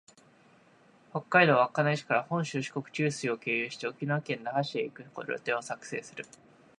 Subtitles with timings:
[1.11, 6.25] 北海道稚内市から本州、四国、九州を経由して、沖縄県那覇市へ行く旅程を作成する